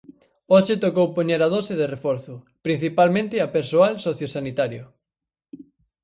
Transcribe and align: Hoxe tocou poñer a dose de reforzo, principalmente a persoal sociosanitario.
Hoxe 0.53 0.81
tocou 0.85 1.07
poñer 1.17 1.39
a 1.43 1.51
dose 1.55 1.73
de 1.79 1.87
reforzo, 1.95 2.33
principalmente 2.67 3.35
a 3.39 3.51
persoal 3.55 3.93
sociosanitario. 4.07 4.83